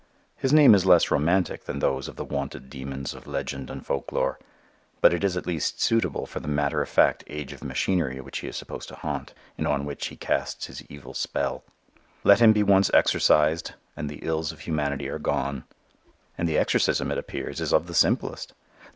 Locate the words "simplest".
17.93-18.53